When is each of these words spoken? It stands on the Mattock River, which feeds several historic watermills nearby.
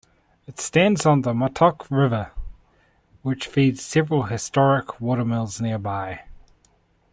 It 0.47 0.59
stands 0.59 1.05
on 1.05 1.21
the 1.21 1.31
Mattock 1.31 1.85
River, 1.91 2.31
which 3.21 3.45
feeds 3.45 3.83
several 3.85 4.23
historic 4.23 4.99
watermills 4.99 5.61
nearby. 5.61 6.21